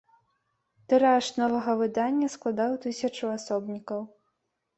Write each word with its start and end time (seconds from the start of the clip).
Тыраж 0.93 1.25
новага 1.41 1.75
выдання 1.81 2.31
складаў 2.37 2.71
тысячу 2.87 3.31
асобнікаў. 3.37 4.01